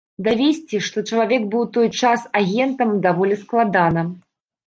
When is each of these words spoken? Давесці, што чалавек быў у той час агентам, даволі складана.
Давесці, 0.25 0.77
што 0.87 0.97
чалавек 1.09 1.43
быў 1.51 1.61
у 1.65 1.67
той 1.75 1.89
час 2.01 2.25
агентам, 2.41 2.97
даволі 3.05 3.35
складана. 3.45 4.01